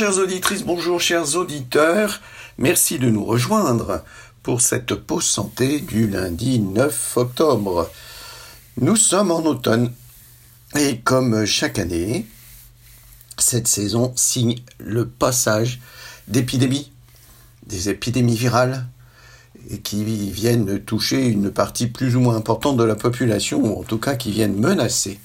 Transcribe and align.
chères 0.00 0.16
auditrices, 0.16 0.64
bonjour 0.64 0.98
chers 0.98 1.36
auditeurs. 1.36 2.22
Merci 2.56 2.98
de 2.98 3.10
nous 3.10 3.22
rejoindre 3.22 4.02
pour 4.42 4.62
cette 4.62 4.94
pause 4.94 5.26
santé 5.26 5.78
du 5.78 6.08
lundi 6.08 6.58
9 6.58 7.18
octobre. 7.18 7.90
Nous 8.80 8.96
sommes 8.96 9.30
en 9.30 9.42
automne 9.42 9.92
et 10.74 11.00
comme 11.00 11.44
chaque 11.44 11.78
année, 11.78 12.24
cette 13.36 13.68
saison 13.68 14.14
signe 14.16 14.56
le 14.78 15.06
passage 15.06 15.80
d'épidémies, 16.28 16.90
des 17.66 17.90
épidémies 17.90 18.36
virales, 18.38 18.86
qui 19.84 20.02
viennent 20.30 20.80
toucher 20.80 21.26
une 21.26 21.50
partie 21.50 21.88
plus 21.88 22.16
ou 22.16 22.20
moins 22.20 22.36
importante 22.36 22.78
de 22.78 22.84
la 22.84 22.96
population, 22.96 23.60
ou 23.60 23.78
en 23.78 23.82
tout 23.82 23.98
cas 23.98 24.14
qui 24.14 24.30
viennent 24.30 24.56
menacer 24.56 25.20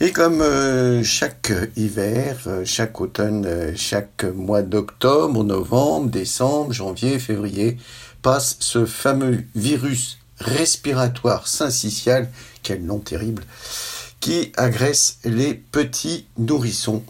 et 0.00 0.10
comme 0.10 0.40
euh, 0.40 1.02
chaque 1.04 1.52
hiver, 1.76 2.36
euh, 2.46 2.64
chaque 2.64 3.00
automne, 3.00 3.46
euh, 3.46 3.72
chaque 3.76 4.24
mois 4.24 4.62
d'octobre, 4.62 5.44
novembre, 5.44 6.10
décembre, 6.10 6.72
janvier, 6.72 7.18
février, 7.18 7.78
passe 8.22 8.56
ce 8.60 8.86
fameux 8.86 9.44
virus 9.54 10.18
respiratoire 10.38 11.46
syncytial, 11.46 12.28
quel 12.62 12.84
nom 12.84 12.98
terrible, 12.98 13.44
qui 14.18 14.52
agresse 14.56 15.18
les 15.24 15.54
petits 15.54 16.26
nourrissons 16.38 17.04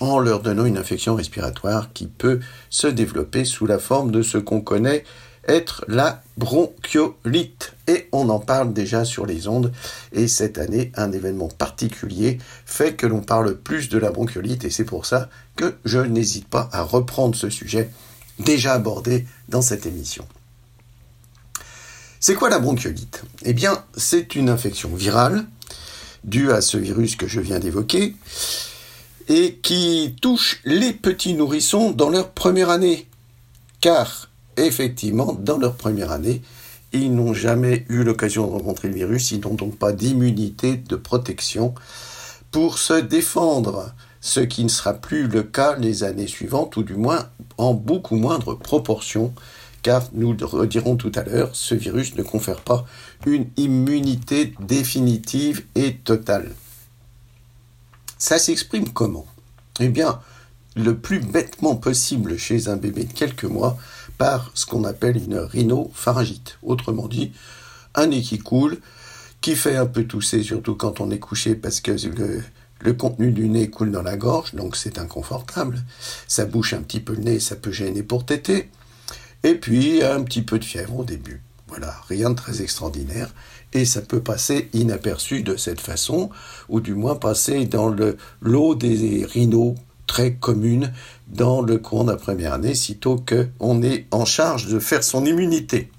en 0.00 0.20
leur 0.20 0.40
donnant 0.40 0.64
une 0.64 0.78
infection 0.78 1.16
respiratoire 1.16 1.92
qui 1.92 2.06
peut 2.06 2.38
se 2.70 2.86
développer 2.86 3.44
sous 3.44 3.66
la 3.66 3.80
forme 3.80 4.12
de 4.12 4.22
ce 4.22 4.38
qu'on 4.38 4.60
connaît 4.60 5.02
être 5.48 5.84
la 5.88 6.22
bronchiolite. 6.36 7.72
Et 7.88 8.08
on 8.12 8.28
en 8.28 8.38
parle 8.38 8.72
déjà 8.72 9.04
sur 9.04 9.26
les 9.26 9.48
ondes. 9.48 9.72
Et 10.12 10.28
cette 10.28 10.58
année, 10.58 10.92
un 10.94 11.10
événement 11.12 11.48
particulier 11.48 12.38
fait 12.66 12.94
que 12.94 13.06
l'on 13.06 13.20
parle 13.20 13.56
plus 13.56 13.88
de 13.88 13.98
la 13.98 14.10
bronchiolite. 14.10 14.64
Et 14.64 14.70
c'est 14.70 14.84
pour 14.84 15.06
ça 15.06 15.28
que 15.56 15.74
je 15.84 15.98
n'hésite 15.98 16.46
pas 16.46 16.68
à 16.72 16.82
reprendre 16.82 17.34
ce 17.34 17.50
sujet 17.50 17.90
déjà 18.38 18.74
abordé 18.74 19.26
dans 19.48 19.62
cette 19.62 19.86
émission. 19.86 20.26
C'est 22.20 22.34
quoi 22.34 22.50
la 22.50 22.58
bronchiolite? 22.58 23.22
Eh 23.44 23.52
bien, 23.52 23.84
c'est 23.96 24.34
une 24.34 24.48
infection 24.48 24.94
virale 24.94 25.46
due 26.24 26.52
à 26.52 26.60
ce 26.60 26.76
virus 26.76 27.16
que 27.16 27.28
je 27.28 27.40
viens 27.40 27.58
d'évoquer 27.58 28.14
et 29.28 29.58
qui 29.62 30.16
touche 30.20 30.60
les 30.64 30.92
petits 30.92 31.34
nourrissons 31.34 31.90
dans 31.90 32.10
leur 32.10 32.30
première 32.30 32.70
année. 32.70 33.06
Car 33.80 34.27
effectivement, 34.66 35.32
dans 35.34 35.58
leur 35.58 35.74
première 35.74 36.12
année, 36.12 36.42
ils 36.92 37.14
n'ont 37.14 37.34
jamais 37.34 37.84
eu 37.88 38.02
l'occasion 38.02 38.46
de 38.46 38.52
rencontrer 38.52 38.88
le 38.88 38.94
virus, 38.94 39.30
ils 39.30 39.40
n'ont 39.40 39.54
donc 39.54 39.76
pas 39.76 39.92
d'immunité 39.92 40.76
de 40.76 40.96
protection 40.96 41.74
pour 42.50 42.78
se 42.78 42.94
défendre, 42.94 43.92
ce 44.20 44.40
qui 44.40 44.64
ne 44.64 44.68
sera 44.68 44.94
plus 44.94 45.28
le 45.28 45.42
cas 45.42 45.76
les 45.76 46.02
années 46.02 46.26
suivantes, 46.26 46.76
ou 46.76 46.82
du 46.82 46.94
moins 46.94 47.28
en 47.58 47.74
beaucoup 47.74 48.16
moindre 48.16 48.54
proportion, 48.54 49.34
car 49.82 50.08
nous 50.12 50.32
le 50.32 50.44
redirons 50.44 50.96
tout 50.96 51.12
à 51.14 51.24
l'heure, 51.24 51.50
ce 51.52 51.74
virus 51.74 52.16
ne 52.16 52.22
confère 52.22 52.60
pas 52.60 52.86
une 53.26 53.46
immunité 53.56 54.54
définitive 54.60 55.64
et 55.74 55.96
totale. 55.96 56.50
Ça 58.16 58.38
s'exprime 58.38 58.88
comment? 58.88 59.26
Eh 59.78 59.88
bien, 59.88 60.20
le 60.74 60.96
plus 60.96 61.20
bêtement 61.20 61.76
possible 61.76 62.38
chez 62.38 62.68
un 62.68 62.76
bébé 62.76 63.04
de 63.04 63.12
quelques 63.12 63.44
mois, 63.44 63.78
par 64.18 64.50
ce 64.54 64.66
qu'on 64.66 64.84
appelle 64.84 65.16
une 65.16 65.38
rhinopharyngite. 65.38 66.58
Autrement 66.62 67.08
dit, 67.08 67.32
un 67.94 68.08
nez 68.08 68.20
qui 68.20 68.38
coule, 68.38 68.78
qui 69.40 69.54
fait 69.54 69.76
un 69.76 69.86
peu 69.86 70.04
tousser, 70.04 70.42
surtout 70.42 70.74
quand 70.74 71.00
on 71.00 71.10
est 71.10 71.20
couché, 71.20 71.54
parce 71.54 71.80
que 71.80 71.92
le, 72.80 72.92
contenu 72.92 73.30
du 73.32 73.48
nez 73.48 73.70
coule 73.70 73.92
dans 73.92 74.02
la 74.02 74.16
gorge, 74.16 74.54
donc 74.54 74.76
c'est 74.76 74.98
inconfortable. 74.98 75.84
Ça 76.26 76.44
bouche 76.44 76.74
un 76.74 76.82
petit 76.82 77.00
peu 77.00 77.14
le 77.14 77.22
nez, 77.22 77.40
ça 77.40 77.56
peut 77.56 77.72
gêner 77.72 78.02
pour 78.02 78.26
téter. 78.26 78.68
Et 79.44 79.54
puis 79.54 80.02
un 80.02 80.22
petit 80.24 80.42
peu 80.42 80.58
de 80.58 80.64
fièvre 80.64 80.98
au 80.98 81.04
début. 81.04 81.40
Voilà, 81.68 81.94
rien 82.08 82.30
de 82.30 82.34
très 82.34 82.62
extraordinaire. 82.62 83.32
Et 83.72 83.84
ça 83.84 84.00
peut 84.00 84.20
passer 84.20 84.70
inaperçu 84.72 85.42
de 85.42 85.56
cette 85.56 85.80
façon, 85.80 86.30
ou 86.68 86.80
du 86.80 86.94
moins 86.94 87.14
passer 87.14 87.66
dans 87.66 87.88
le 87.88 88.16
lot 88.40 88.74
des 88.74 89.24
rhinos 89.26 89.74
très 90.08 90.34
commune 90.34 90.92
dans 91.28 91.62
le 91.62 91.78
cours 91.78 92.04
de 92.04 92.10
la 92.10 92.16
première 92.16 92.54
année, 92.54 92.74
sitôt 92.74 93.24
qu'on 93.24 93.82
est 93.82 94.06
en 94.10 94.24
charge 94.24 94.66
de 94.66 94.80
faire 94.80 95.04
son 95.04 95.24
immunité. 95.24 95.92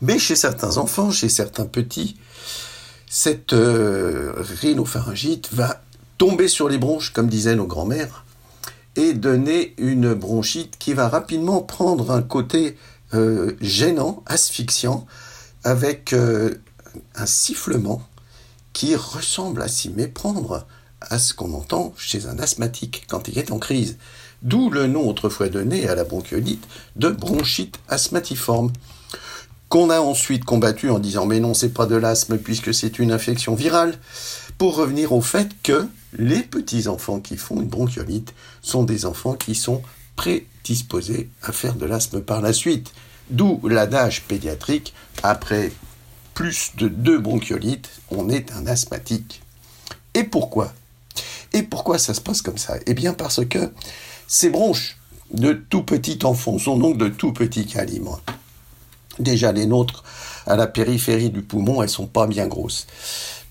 Mais 0.00 0.20
chez 0.20 0.36
certains 0.36 0.76
enfants, 0.76 1.10
chez 1.10 1.28
certains 1.28 1.64
petits, 1.64 2.16
cette 3.08 3.52
euh, 3.52 4.32
rhinopharyngite 4.60 5.52
va 5.52 5.82
tomber 6.18 6.46
sur 6.46 6.68
les 6.68 6.78
bronches, 6.78 7.12
comme 7.12 7.28
disaient 7.28 7.56
nos 7.56 7.66
grands-mères, 7.66 8.24
et 8.96 9.14
donner 9.14 9.74
une 9.78 10.14
bronchite 10.14 10.76
qui 10.78 10.92
va 10.92 11.08
rapidement 11.08 11.62
prendre 11.62 12.12
un 12.12 12.22
côté 12.22 12.76
euh, 13.14 13.56
gênant, 13.60 14.22
asphyxiant, 14.26 15.06
avec 15.64 16.12
euh, 16.12 16.54
un 17.14 17.26
sifflement 17.26 18.02
qui 18.72 18.94
ressemble 18.94 19.62
à 19.62 19.68
s'y 19.68 19.88
méprendre 19.88 20.66
à 21.10 21.18
ce 21.18 21.34
qu'on 21.34 21.52
entend 21.54 21.94
chez 21.96 22.26
un 22.26 22.38
asthmatique 22.38 23.04
quand 23.08 23.28
il 23.28 23.38
est 23.38 23.52
en 23.52 23.58
crise. 23.58 23.96
D'où 24.42 24.70
le 24.70 24.86
nom 24.86 25.08
autrefois 25.08 25.48
donné 25.48 25.88
à 25.88 25.94
la 25.94 26.04
bronchiolite 26.04 26.64
de 26.96 27.08
bronchite 27.08 27.78
asthmatiforme 27.88 28.72
qu'on 29.68 29.90
a 29.90 30.00
ensuite 30.00 30.44
combattu 30.44 30.90
en 30.90 30.98
disant 30.98 31.26
mais 31.26 31.40
non 31.40 31.54
c'est 31.54 31.70
pas 31.72 31.86
de 31.86 31.96
l'asthme 31.96 32.38
puisque 32.38 32.74
c'est 32.74 32.98
une 32.98 33.10
infection 33.10 33.54
virale 33.54 33.98
pour 34.58 34.76
revenir 34.76 35.12
au 35.12 35.20
fait 35.20 35.50
que 35.62 35.88
les 36.16 36.42
petits 36.42 36.88
enfants 36.88 37.20
qui 37.20 37.36
font 37.36 37.60
une 37.60 37.68
bronchiolite 37.68 38.34
sont 38.62 38.84
des 38.84 39.06
enfants 39.06 39.34
qui 39.34 39.54
sont 39.54 39.82
prédisposés 40.16 41.28
à 41.42 41.52
faire 41.52 41.74
de 41.74 41.86
l'asthme 41.86 42.20
par 42.20 42.40
la 42.40 42.52
suite. 42.52 42.92
D'où 43.30 43.66
l'adage 43.66 44.22
pédiatrique 44.22 44.94
après 45.22 45.72
plus 46.34 46.72
de 46.76 46.88
deux 46.88 47.18
bronchiolites, 47.18 47.88
on 48.10 48.28
est 48.28 48.52
un 48.52 48.66
asthmatique. 48.66 49.42
Et 50.14 50.24
pourquoi? 50.24 50.72
Et 51.54 51.62
pourquoi 51.62 51.98
ça 51.98 52.12
se 52.12 52.20
passe 52.20 52.42
comme 52.42 52.58
ça? 52.58 52.74
Eh 52.86 52.94
bien 52.94 53.14
parce 53.14 53.44
que 53.46 53.72
ces 54.26 54.50
bronches 54.50 54.98
de 55.32 55.52
tout 55.52 55.82
petit 55.82 56.18
enfant 56.24 56.58
sont 56.58 56.76
donc 56.76 56.98
de 56.98 57.08
tout 57.08 57.32
petits 57.32 57.64
calibre. 57.64 58.20
Déjà 59.20 59.52
les 59.52 59.66
nôtres, 59.66 60.02
à 60.46 60.56
la 60.56 60.66
périphérie 60.66 61.30
du 61.30 61.42
poumon, 61.42 61.82
elles 61.82 61.88
sont 61.88 62.08
pas 62.08 62.26
bien 62.26 62.48
grosses. 62.48 62.86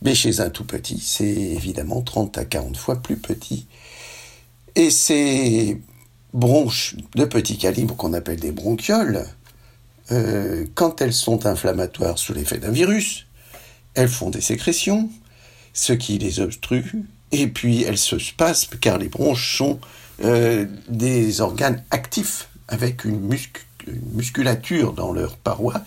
Mais 0.01 0.13
chez 0.13 0.41
un 0.41 0.49
tout 0.49 0.65
petit, 0.65 0.99
c'est 0.99 1.25
évidemment 1.25 2.01
30 2.01 2.37
à 2.37 2.45
40 2.45 2.75
fois 2.75 2.97
plus 2.97 3.17
petit. 3.17 3.67
Et 4.75 4.89
ces 4.89 5.81
bronches 6.33 6.95
de 7.15 7.23
petit 7.23 7.57
calibre 7.57 7.95
qu'on 7.95 8.11
appelle 8.11 8.39
des 8.39 8.51
bronchioles, 8.51 9.25
euh, 10.11 10.65
quand 10.75 11.01
elles 11.01 11.13
sont 11.13 11.45
inflammatoires 11.45 12.17
sous 12.17 12.33
l'effet 12.33 12.57
d'un 12.57 12.71
virus, 12.71 13.27
elles 13.93 14.09
font 14.09 14.29
des 14.29 14.41
sécrétions, 14.41 15.09
ce 15.73 15.93
qui 15.93 16.17
les 16.17 16.41
obstrue, 16.41 17.05
et 17.33 17.47
puis 17.47 17.83
elles 17.83 17.97
se 17.97 18.17
spasment 18.19 18.77
car 18.79 18.97
les 18.97 19.09
bronches 19.09 19.57
sont 19.57 19.79
euh, 20.23 20.65
des 20.87 21.41
organes 21.41 21.83
actifs 21.89 22.47
avec 22.69 23.03
une, 23.03 23.19
musculature 24.13 24.93
dans 24.93 25.11
leurs 25.11 25.35
parois 25.35 25.81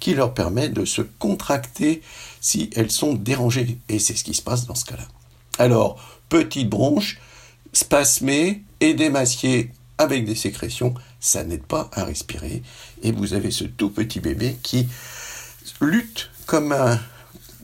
qui 0.00 0.14
leur 0.14 0.32
permet 0.32 0.68
de 0.68 0.84
se 0.84 1.02
contracter 1.02 2.00
si 2.40 2.70
elles 2.74 2.90
sont 2.90 3.14
dérangées. 3.14 3.78
Et 3.88 3.98
c'est 3.98 4.16
ce 4.16 4.24
qui 4.24 4.34
se 4.34 4.42
passe 4.42 4.66
dans 4.66 4.74
ce 4.74 4.84
cas-là. 4.86 5.04
Alors, 5.58 6.00
petite 6.28 6.70
bronche, 6.70 7.20
spasmée 7.72 8.62
et 8.80 8.94
démasquée 8.94 9.70
avec 9.98 10.24
des 10.24 10.34
sécrétions, 10.34 10.94
ça 11.20 11.44
n'aide 11.44 11.62
pas 11.64 11.90
à 11.92 12.04
respirer. 12.04 12.62
Et 13.02 13.12
vous 13.12 13.34
avez 13.34 13.50
ce 13.50 13.64
tout 13.64 13.90
petit 13.90 14.20
bébé 14.20 14.56
qui 14.62 14.88
lutte 15.80 16.30
comme 16.46 16.72
un 16.72 16.98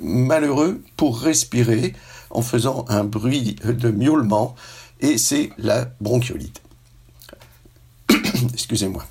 malheureux 0.01 0.83
pour 0.97 1.21
respirer 1.21 1.95
en 2.31 2.43
faisant 2.43 2.85
un 2.89 3.05
bruit 3.05 3.57
de 3.65 3.91
miaulement, 3.91 4.55
et 5.01 5.19
c'est 5.19 5.51
la 5.59 5.91
bronchiolite. 6.01 6.61
Excusez-moi. 8.53 9.05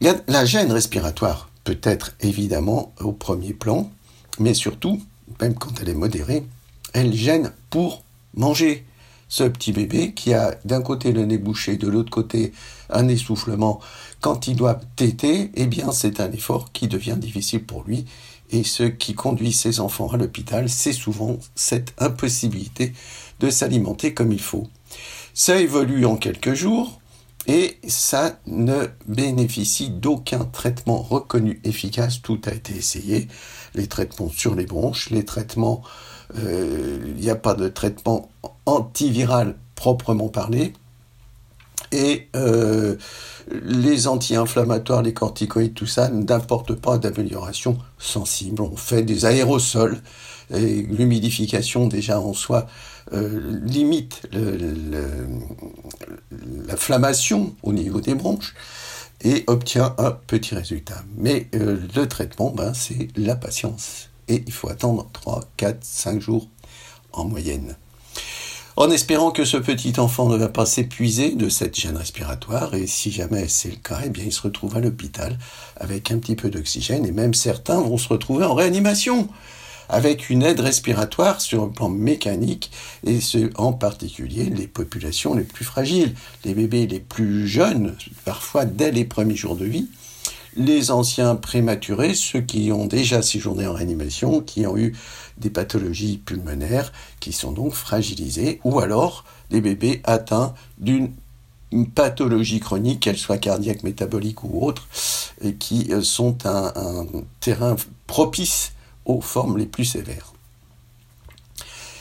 La 0.00 0.44
gêne 0.44 0.72
respiratoire 0.72 1.48
peut 1.64 1.80
être 1.82 2.14
évidemment 2.20 2.92
au 3.00 3.12
premier 3.12 3.52
plan, 3.52 3.90
mais 4.38 4.54
surtout, 4.54 5.02
même 5.40 5.54
quand 5.54 5.80
elle 5.80 5.88
est 5.88 5.94
modérée, 5.94 6.46
elle 6.92 7.14
gêne 7.14 7.52
pour 7.70 8.02
manger. 8.34 8.86
Ce 9.28 9.42
petit 9.42 9.72
bébé 9.72 10.12
qui 10.14 10.34
a 10.34 10.54
d'un 10.64 10.82
côté 10.82 11.10
le 11.12 11.24
nez 11.24 11.38
bouché, 11.38 11.76
de 11.76 11.88
l'autre 11.88 12.10
côté 12.10 12.52
un 12.90 13.08
essoufflement, 13.08 13.80
quand 14.20 14.46
il 14.46 14.54
doit 14.54 14.80
téter, 14.94 15.50
eh 15.54 15.66
bien 15.66 15.90
c'est 15.90 16.20
un 16.20 16.30
effort 16.30 16.70
qui 16.72 16.86
devient 16.86 17.16
difficile 17.18 17.64
pour 17.64 17.82
lui 17.82 18.06
et 18.50 18.64
ce 18.64 18.84
qui 18.84 19.14
conduit 19.14 19.52
ces 19.52 19.80
enfants 19.80 20.08
à 20.08 20.16
l'hôpital, 20.16 20.68
c'est 20.68 20.92
souvent 20.92 21.38
cette 21.54 21.94
impossibilité 21.98 22.92
de 23.40 23.50
s'alimenter 23.50 24.14
comme 24.14 24.32
il 24.32 24.40
faut. 24.40 24.68
Ça 25.34 25.60
évolue 25.60 26.06
en 26.06 26.16
quelques 26.16 26.54
jours, 26.54 27.00
et 27.48 27.78
ça 27.86 28.40
ne 28.46 28.86
bénéficie 29.06 29.90
d'aucun 29.90 30.44
traitement 30.44 31.00
reconnu 31.00 31.60
efficace. 31.64 32.20
Tout 32.20 32.40
a 32.46 32.52
été 32.52 32.74
essayé. 32.74 33.28
Les 33.74 33.86
traitements 33.86 34.30
sur 34.30 34.54
les 34.54 34.66
bronches, 34.66 35.10
les 35.10 35.24
traitements, 35.24 35.82
euh, 36.38 36.98
il 37.06 37.22
n'y 37.22 37.30
a 37.30 37.36
pas 37.36 37.54
de 37.54 37.68
traitement 37.68 38.30
antiviral 38.64 39.56
proprement 39.76 40.28
parlé. 40.28 40.72
Et 41.92 42.28
euh, 42.34 42.96
les 43.62 44.08
anti-inflammatoires, 44.08 45.02
les 45.02 45.12
corticoïdes, 45.12 45.74
tout 45.74 45.86
ça 45.86 46.08
n'apporte 46.08 46.74
pas 46.74 46.98
d'amélioration 46.98 47.78
sensible. 47.98 48.62
On 48.62 48.76
fait 48.76 49.02
des 49.02 49.24
aérosols 49.24 50.00
et 50.54 50.82
l'humidification 50.82 51.86
déjà 51.86 52.20
en 52.20 52.32
soi 52.32 52.66
euh, 53.12 53.60
limite 53.64 54.22
l'inflammation 56.68 57.54
au 57.62 57.72
niveau 57.72 58.00
des 58.00 58.14
bronches 58.14 58.54
et 59.22 59.44
obtient 59.46 59.94
un 59.98 60.10
petit 60.10 60.54
résultat. 60.54 61.02
Mais 61.16 61.48
euh, 61.54 61.78
le 61.94 62.06
traitement, 62.06 62.50
ben, 62.50 62.74
c'est 62.74 63.08
la 63.16 63.36
patience. 63.36 64.10
Et 64.28 64.42
il 64.46 64.52
faut 64.52 64.68
attendre 64.68 65.08
3, 65.12 65.40
4, 65.56 65.78
5 65.82 66.20
jours 66.20 66.48
en 67.12 67.24
moyenne 67.24 67.76
en 68.76 68.90
espérant 68.90 69.30
que 69.30 69.46
ce 69.46 69.56
petit 69.56 69.98
enfant 69.98 70.28
ne 70.28 70.36
va 70.36 70.48
pas 70.48 70.66
s'épuiser 70.66 71.34
de 71.34 71.48
cette 71.48 71.78
gêne 71.78 71.96
respiratoire, 71.96 72.74
et 72.74 72.86
si 72.86 73.10
jamais 73.10 73.48
c'est 73.48 73.70
le 73.70 73.76
cas, 73.76 74.00
eh 74.04 74.10
bien 74.10 74.24
il 74.26 74.32
se 74.32 74.42
retrouve 74.42 74.76
à 74.76 74.80
l'hôpital 74.80 75.38
avec 75.76 76.10
un 76.10 76.18
petit 76.18 76.36
peu 76.36 76.50
d'oxygène, 76.50 77.06
et 77.06 77.12
même 77.12 77.32
certains 77.32 77.80
vont 77.80 77.96
se 77.96 78.08
retrouver 78.08 78.44
en 78.44 78.54
réanimation 78.54 79.28
avec 79.88 80.30
une 80.30 80.42
aide 80.42 80.60
respiratoire 80.60 81.40
sur 81.40 81.62
un 81.62 81.68
plan 81.68 81.88
mécanique, 81.88 82.70
et 83.06 83.20
ce, 83.22 83.50
en 83.54 83.72
particulier 83.72 84.44
les 84.44 84.66
populations 84.66 85.34
les 85.34 85.44
plus 85.44 85.64
fragiles, 85.64 86.14
les 86.44 86.52
bébés 86.52 86.86
les 86.86 87.00
plus 87.00 87.48
jeunes, 87.48 87.96
parfois 88.26 88.66
dès 88.66 88.90
les 88.90 89.04
premiers 89.04 89.36
jours 89.36 89.56
de 89.56 89.64
vie, 89.64 89.88
les 90.56 90.90
anciens 90.90 91.36
prématurés, 91.36 92.14
ceux 92.14 92.40
qui 92.40 92.72
ont 92.72 92.86
déjà 92.86 93.22
séjourné 93.22 93.66
en 93.66 93.74
réanimation, 93.74 94.40
qui 94.40 94.66
ont 94.66 94.76
eu 94.76 94.96
des 95.38 95.50
pathologies 95.50 96.18
pulmonaires, 96.18 96.92
qui 97.20 97.32
sont 97.32 97.52
donc 97.52 97.74
fragilisés, 97.74 98.60
ou 98.64 98.80
alors 98.80 99.24
des 99.50 99.60
bébés 99.60 100.00
atteints 100.04 100.54
d'une 100.78 101.12
pathologie 101.94 102.60
chronique, 102.60 103.00
qu'elle 103.00 103.18
soit 103.18 103.38
cardiaque, 103.38 103.82
métabolique 103.82 104.44
ou 104.44 104.64
autre, 104.64 104.88
qui 105.58 105.92
euh, 105.92 106.02
sont 106.02 106.38
un, 106.46 107.06
terrain 107.40 107.76
propice 108.06 108.72
aux 109.04 109.20
formes 109.20 109.58
les 109.58 109.66
plus 109.66 109.84
sévères. 109.84 110.32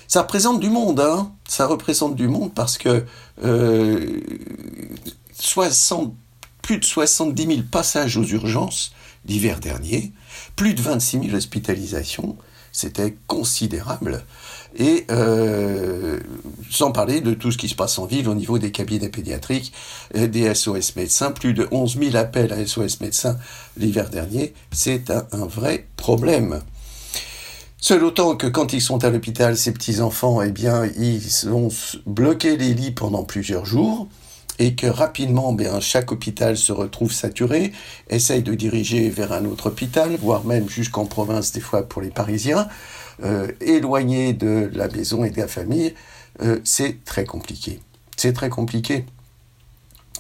Ça 0.07 0.22
représente 0.22 0.60
du 0.60 0.69
monde, 0.69 1.00
hein 1.00 1.31
ça 1.48 1.68
représente 1.68 2.16
du 2.16 2.28
monde 2.28 2.54
parce 2.54 2.78
que 2.78 3.06
euh, 3.44 4.22
60 5.34 6.13
plus 6.66 6.80
de 6.80 6.84
70 6.84 7.46
000 7.46 7.60
passages 7.70 8.18
aux 8.18 8.24
urgences 8.24 8.92
l'hiver 9.28 9.60
dernier, 9.60 10.12
plus 10.56 10.74
de 10.74 10.82
26 10.82 11.20
000 11.26 11.36
hospitalisations, 11.36 12.38
c'était 12.72 13.16
considérable. 13.28 14.26
Et 14.76 15.06
euh, 15.12 16.20
sans 16.72 16.92
parler 16.92 17.22
de 17.22 17.36
tout 17.36 17.52
ce 17.52 17.60
qui 17.60 17.70
se 17.70 17.76
passe 17.76 18.00
en 18.00 18.08
ville 18.08 18.28
au 18.28 18.34
niveau 18.34 18.58
des 18.58 18.72
cabinets 18.72 19.10
pédiatriques, 19.10 19.74
euh, 20.16 20.26
des 20.26 20.52
SOS 20.56 20.96
médecins, 20.96 21.30
plus 21.30 21.54
de 21.54 21.68
11 21.70 22.00
000 22.00 22.16
appels 22.16 22.52
à 22.52 22.66
SOS 22.66 23.00
médecins 23.00 23.38
l'hiver 23.78 24.10
dernier, 24.10 24.56
c'est 24.72 25.12
un, 25.12 25.46
vrai 25.46 25.86
problème. 25.98 26.64
Seul 27.78 28.04
autant 28.04 28.36
que 28.36 28.48
quand 28.48 28.74
ils 28.74 28.82
sont 28.82 29.04
à 29.04 29.12
l'hôpital, 29.12 29.56
ces 29.56 29.72
petits-enfants, 29.72 30.42
eh 30.42 30.50
bien, 30.50 30.88
ils 30.98 31.48
ont 31.48 31.70
bloqué 32.08 32.58
les 32.58 32.74
lits 32.74 32.90
pendant 32.90 33.24
plusieurs 33.24 33.68
jours 33.68 34.08
et 34.60 34.75
que 34.75 34.88
rapidement, 34.88 35.54
bien, 35.54 35.80
chaque 35.80 36.12
hôpital 36.12 36.57
se 36.57 36.72
retrouve 36.72 37.12
saturé, 37.12 37.72
essaye 38.10 38.44
de 38.44 38.54
diriger 38.54 39.10
vers 39.10 39.34
un 39.34 39.46
autre 39.46 39.68
hôpital, 39.68 40.16
voire 40.22 40.46
même 40.46 40.69
jusqu'en 40.69 41.06
province 41.06 41.52
des 41.52 41.62
fois 41.62 41.84
pour 41.84 42.02
les 42.02 42.10
Parisiens, 42.10 42.68
euh, 43.24 43.48
éloignés 43.62 44.34
de 44.34 44.69
la 44.74 44.88
maison 44.88 45.24
et 45.24 45.30
de 45.30 45.38
la 45.38 45.48
famille, 45.48 45.94
euh, 46.42 46.60
c'est 46.63 47.04
très 47.06 47.25
compliqué. 47.25 47.80
C'est 48.18 48.34
très 48.34 48.50
compliqué. 48.50 49.06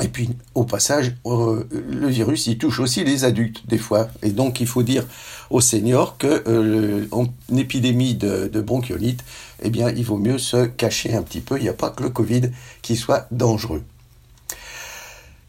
Et 0.03 0.09
puis, 0.09 0.29
au 0.55 0.65
passage, 0.65 1.15
euh, 1.25 1.63
le 1.71 2.07
virus, 2.07 2.47
il 2.47 2.57
touche 2.57 2.79
aussi 2.79 3.05
les 3.05 3.23
adultes, 3.23 3.65
des 3.67 3.77
fois. 3.77 4.09
Et 4.23 4.31
donc, 4.31 4.59
il 4.59 4.67
faut 4.67 4.83
dire 4.83 5.05
aux 5.49 5.61
seniors 5.61 6.17
que 6.17 6.43
euh, 6.47 7.07
en 7.11 7.27
épidémie 7.55 8.15
de, 8.15 8.47
de, 8.47 8.61
bronchiolite, 8.61 9.23
eh 9.61 9.69
bien, 9.69 9.89
il 9.89 10.03
vaut 10.03 10.17
mieux 10.17 10.37
se 10.37 10.65
cacher 10.65 11.15
un 11.15 11.21
petit 11.21 11.39
peu. 11.39 11.57
Il 11.57 11.63
n'y 11.63 11.69
a 11.69 11.73
pas 11.73 11.91
que 11.91 12.03
le 12.03 12.09
Covid 12.09 12.51
qui 12.81 12.97
soit 12.97 13.27
dangereux. 13.31 13.83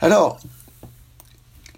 Alors, 0.00 0.38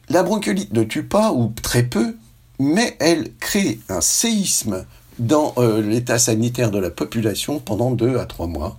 la 0.08 0.22
bronchiolite 0.22 0.72
ne 0.72 0.84
tue 0.84 1.04
pas, 1.04 1.32
ou 1.32 1.52
très 1.62 1.84
peu, 1.84 2.16
mais 2.58 2.96
elle 2.98 3.32
crée 3.38 3.78
un 3.88 4.00
séisme 4.00 4.84
dans 5.18 5.54
euh, 5.58 5.82
l'état 5.82 6.18
sanitaire 6.18 6.70
de 6.70 6.78
la 6.78 6.90
population 6.90 7.58
pendant 7.58 7.90
deux 7.90 8.18
à 8.18 8.26
trois 8.26 8.46
mois, 8.46 8.78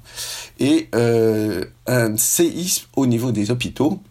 et 0.59 0.89
euh, 0.95 1.65
un 1.87 2.17
séisme 2.17 2.85
au 2.95 3.05
niveau 3.05 3.31
des 3.31 3.51
hôpitaux 3.51 4.01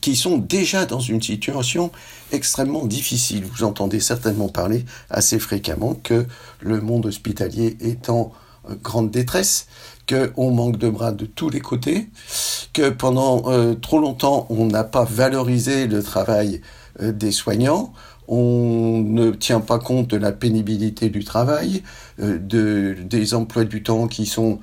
qui 0.00 0.16
sont 0.16 0.38
déjà 0.38 0.86
dans 0.86 1.00
une 1.00 1.22
situation 1.22 1.90
extrêmement 2.30 2.86
difficile. 2.86 3.44
Vous 3.44 3.64
entendez 3.64 4.00
certainement 4.00 4.48
parler 4.48 4.84
assez 5.10 5.38
fréquemment 5.38 5.94
que 5.94 6.26
le 6.60 6.80
monde 6.80 7.06
hospitalier 7.06 7.76
est 7.80 8.10
en 8.10 8.32
euh, 8.68 8.74
grande 8.82 9.10
détresse, 9.10 9.66
qu'on 10.08 10.50
manque 10.50 10.78
de 10.78 10.88
bras 10.88 11.12
de 11.12 11.26
tous 11.26 11.50
les 11.50 11.60
côtés, 11.60 12.08
que 12.72 12.88
pendant 12.90 13.50
euh, 13.50 13.74
trop 13.74 13.98
longtemps 13.98 14.46
on 14.50 14.66
n'a 14.66 14.84
pas 14.84 15.04
valorisé 15.04 15.86
le 15.86 16.02
travail 16.02 16.62
euh, 17.00 17.12
des 17.12 17.32
soignants, 17.32 17.92
on 18.26 19.02
ne 19.04 19.30
tient 19.30 19.60
pas 19.60 19.78
compte 19.78 20.08
de 20.08 20.16
la 20.16 20.32
pénibilité 20.32 21.08
du 21.08 21.24
travail, 21.24 21.82
de, 22.18 22.96
des 23.02 23.34
emplois 23.34 23.64
du 23.64 23.82
temps 23.82 24.06
qui 24.06 24.26
sont 24.26 24.60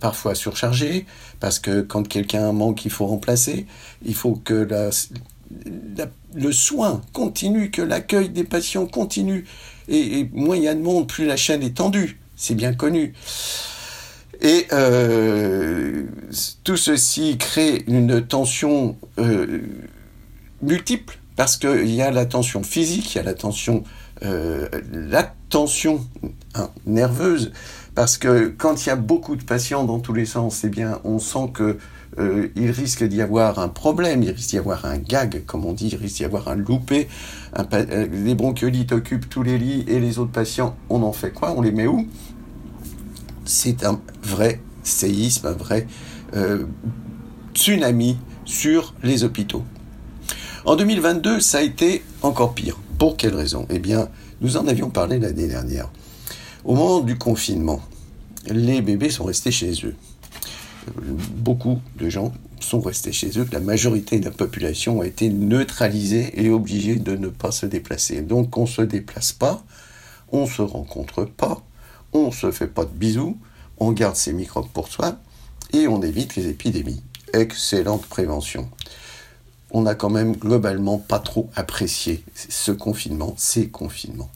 parfois 0.00 0.34
surchargés, 0.34 1.06
parce 1.38 1.58
que 1.60 1.80
quand 1.80 2.06
quelqu'un 2.06 2.52
manque, 2.52 2.84
il 2.84 2.90
faut 2.90 3.06
remplacer, 3.06 3.66
il 4.04 4.14
faut 4.14 4.34
que 4.34 4.52
la, 4.52 4.90
le 6.34 6.52
soin 6.52 7.00
continue, 7.12 7.70
que 7.70 7.82
l'accueil 7.82 8.28
des 8.28 8.44
patients 8.44 8.86
continue, 8.86 9.46
et, 9.88 10.20
et 10.20 10.30
moins 10.32 10.56
il 10.56 10.64
y 10.64 10.68
a 10.68 10.74
de 10.74 10.82
monde, 10.82 11.06
plus 11.08 11.24
la 11.24 11.36
chaîne 11.36 11.62
est 11.62 11.76
tendue, 11.76 12.20
c'est 12.36 12.54
bien 12.54 12.74
connu. 12.74 13.14
Et 14.42 14.66
euh, 14.72 16.04
tout 16.64 16.76
ceci 16.76 17.36
crée 17.36 17.84
une 17.86 18.26
tension 18.26 18.96
euh, 19.18 19.60
multiple 20.62 21.18
parce 21.36 21.56
qu'il 21.56 21.90
y 21.94 22.02
a 22.02 22.10
la 22.10 22.26
tension 22.26 22.62
physique, 22.62 23.14
il 23.14 23.16
y 23.16 23.20
a 23.20 23.24
la 23.24 23.34
tension, 23.34 23.82
euh, 24.22 24.68
la 24.92 25.34
tension 25.48 26.04
hein, 26.54 26.68
nerveuse, 26.86 27.52
parce 27.94 28.18
que 28.18 28.48
quand 28.48 28.84
il 28.84 28.88
y 28.88 28.92
a 28.92 28.96
beaucoup 28.96 29.36
de 29.36 29.42
patients 29.42 29.84
dans 29.84 30.00
tous 30.00 30.12
les 30.12 30.26
sens, 30.26 30.64
eh 30.64 30.68
bien, 30.68 31.00
on 31.04 31.18
sent 31.18 31.50
que 31.54 31.78
euh, 32.18 32.48
il 32.56 32.70
risque 32.70 33.04
d'y 33.04 33.22
avoir 33.22 33.58
un 33.58 33.68
problème, 33.68 34.22
il 34.22 34.30
risque 34.30 34.50
d'y 34.50 34.58
avoir 34.58 34.84
un 34.84 34.98
gag, 34.98 35.44
comme 35.46 35.64
on 35.64 35.72
dit, 35.72 35.88
il 35.88 35.96
risque 35.96 36.16
d'y 36.16 36.24
avoir 36.24 36.48
un 36.48 36.56
loupé. 36.56 37.08
Euh, 37.58 38.06
les 38.12 38.34
bronchiolites 38.34 38.92
occupent 38.92 39.28
tous 39.30 39.42
les 39.42 39.56
lits 39.56 39.84
et 39.88 39.98
les 39.98 40.18
autres 40.18 40.32
patients, 40.32 40.76
on 40.90 41.02
en 41.02 41.12
fait 41.12 41.30
quoi? 41.30 41.54
On 41.56 41.62
les 41.62 41.72
met 41.72 41.86
où? 41.86 42.06
C'est 43.44 43.84
un 43.84 44.00
vrai 44.22 44.60
séisme, 44.82 45.46
un 45.46 45.52
vrai 45.52 45.86
euh, 46.34 46.64
tsunami 47.54 48.16
sur 48.44 48.94
les 49.02 49.24
hôpitaux. 49.24 49.64
En 50.64 50.76
2022, 50.76 51.40
ça 51.40 51.58
a 51.58 51.62
été 51.62 52.02
encore 52.22 52.54
pire. 52.54 52.78
Pour 52.98 53.16
quelle 53.16 53.34
raison? 53.34 53.66
Eh 53.70 53.78
bien, 53.78 54.08
nous 54.40 54.56
en 54.56 54.66
avions 54.66 54.90
parlé 54.90 55.18
l'année 55.18 55.48
dernière. 55.48 55.90
Au 56.64 56.74
moment 56.74 57.00
du 57.00 57.16
confinement, 57.16 57.80
les 58.46 58.82
bébés 58.82 59.10
sont 59.10 59.24
restés 59.24 59.50
chez 59.50 59.72
eux. 59.84 59.94
Beaucoup 61.36 61.80
de 61.98 62.08
gens 62.10 62.32
sont 62.60 62.80
restés 62.80 63.12
chez 63.12 63.38
eux. 63.38 63.46
La 63.52 63.60
majorité 63.60 64.18
de 64.18 64.26
la 64.26 64.30
population 64.30 65.00
a 65.00 65.06
été 65.06 65.30
neutralisée 65.30 66.32
et 66.34 66.50
obligée 66.50 66.96
de 66.96 67.16
ne 67.16 67.28
pas 67.28 67.52
se 67.52 67.66
déplacer. 67.66 68.20
Donc 68.22 68.56
on 68.56 68.62
ne 68.62 68.66
se 68.66 68.82
déplace 68.82 69.32
pas, 69.32 69.64
on 70.32 70.42
ne 70.42 70.50
se 70.50 70.62
rencontre 70.62 71.24
pas, 71.24 71.62
on 72.12 72.26
ne 72.26 72.32
se 72.32 72.50
fait 72.50 72.66
pas 72.66 72.84
de 72.84 72.90
bisous, 72.90 73.38
on 73.78 73.92
garde 73.92 74.16
ces 74.16 74.32
microbes 74.32 74.68
pour 74.68 74.88
soi 74.88 75.16
et 75.72 75.88
on 75.88 76.02
évite 76.02 76.36
les 76.36 76.48
épidémies. 76.48 77.02
Excellente 77.32 78.06
prévention. 78.06 78.68
On 79.70 79.82
n'a 79.82 79.94
quand 79.94 80.10
même 80.10 80.34
globalement 80.34 80.98
pas 80.98 81.20
trop 81.20 81.48
apprécié 81.54 82.24
ce 82.34 82.72
confinement, 82.72 83.34
ces 83.36 83.68
confinements. 83.68 84.30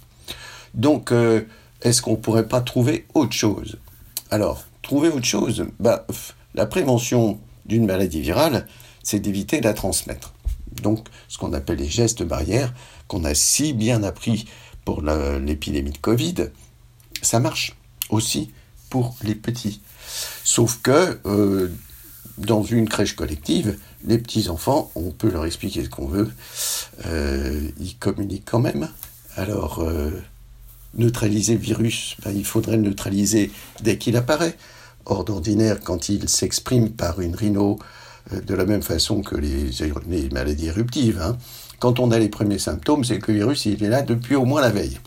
Donc, 0.75 1.13
euh, 1.13 1.43
est-ce 1.83 2.03
qu'on 2.03 2.13
ne 2.13 2.17
pourrait 2.17 2.49
pas 2.49 2.61
trouver 2.61 3.07
autre 3.15 3.33
chose? 3.33 3.79
Alors, 4.31 4.65
trouver 4.83 5.09
autre 5.09 5.27
chose, 5.27 5.67
bah, 5.81 6.07
la 6.55 6.67
prévention 6.67 7.41
d'une 7.67 7.87
maladie 7.87 8.21
virale, 8.21 8.67
c'est 9.03 9.21
d'éviter 9.21 9.59
de 9.59 9.65
la 9.65 9.75
transmettre. 9.75 10.35
Donc, 10.83 11.09
ce 11.29 11.39
qu'on 11.39 11.53
appelle 11.53 11.79
les 11.79 11.89
gestes 11.89 12.23
barrières, 12.23 12.73
qu'on 13.09 13.25
a 13.25 13.35
si 13.35 13.73
bien 13.73 14.03
appris 14.03 14.47
pour 14.85 15.03
l'épidémie 15.03 15.93
de 15.93 15.99
Covid, 15.99 16.35
ça 17.25 17.41
marche 17.41 17.77
aussi 18.11 18.51
pour 18.91 19.17
les 19.23 19.35
petits. 19.35 19.81
Sauf 20.45 20.81
que 20.83 21.19
euh, 21.27 21.69
dans 22.39 22.63
une 22.63 22.89
crèche 22.89 23.17
collective, 23.17 23.79
les 24.05 24.19
petits-enfants, 24.19 24.91
on 24.95 25.11
peut 25.11 25.31
leur 25.31 25.47
expliquer 25.47 25.85
ce 25.85 25.89
qu'on 25.89 26.07
veut, 26.07 26.31
euh, 27.07 27.69
ils 27.81 27.97
communiquent 27.97 28.45
quand 28.45 28.61
même. 28.61 28.89
Alors, 29.37 29.81
euh, 29.81 30.11
neutraliser 30.95 31.55
le 31.55 31.61
virus, 31.61 32.17
ben, 32.25 32.33
il 32.37 32.45
faudrait 32.45 32.77
le 32.77 32.83
neutraliser 32.83 33.51
dès 33.83 33.99
qu'il 33.99 34.17
apparaît. 34.17 34.57
Or, 35.07 35.25
d'ordinaire, 35.25 35.81
quand 35.81 36.09
il 36.09 36.29
s'exprime 36.29 36.91
par 36.91 37.21
une 37.21 37.35
rhino, 37.35 37.79
de 38.33 38.55
la 38.55 38.65
même 38.65 38.81
façon 38.81 39.21
que 39.21 39.37
les, 39.37 40.31
maladies 40.33 40.69
éruptives, 40.69 41.21
hein, 41.21 41.37
quand 41.79 42.01
on 42.01 42.11
a 42.11 42.19
les 42.19 42.31
premiers 42.31 42.59
symptômes, 42.59 43.05
c'est 43.05 43.19
que 43.19 43.31
le 43.31 43.39
virus, 43.39 43.67
il 43.67 43.85
est 43.85 43.91
là 43.91 44.01
depuis 44.01 44.35
au 44.35 44.47
moins 44.47 44.63
la 44.63 44.71
veille. 44.71 44.99